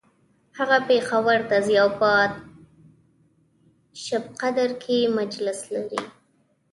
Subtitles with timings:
[0.57, 2.09] هغه پیښور ته ځي او په
[4.05, 6.03] شبقدر کی مجلس لري